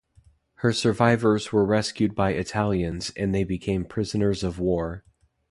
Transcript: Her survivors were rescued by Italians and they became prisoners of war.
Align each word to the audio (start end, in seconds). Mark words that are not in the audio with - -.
Her 0.65 0.73
survivors 0.73 1.51
were 1.53 1.63
rescued 1.63 2.15
by 2.15 2.31
Italians 2.31 3.11
and 3.15 3.35
they 3.35 3.43
became 3.43 3.85
prisoners 3.85 4.43
of 4.43 4.57
war. 4.57 5.03